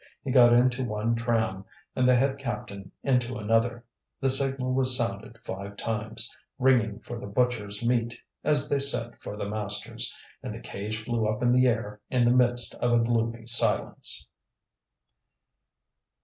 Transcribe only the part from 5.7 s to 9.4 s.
times, ringing for the butcher's meat, as they said for